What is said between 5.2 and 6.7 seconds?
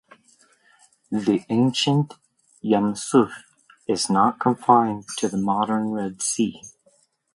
the modern Red Sea.